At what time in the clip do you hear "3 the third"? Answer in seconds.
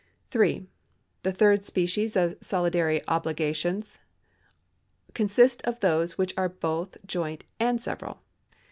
0.31-1.63